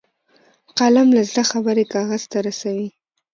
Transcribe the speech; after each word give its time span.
قلم 0.77 1.07
له 1.17 1.21
زړه 1.29 1.43
خبرې 1.51 1.85
کاغذ 1.93 2.21
ته 2.31 2.37
رسوي 2.47 2.89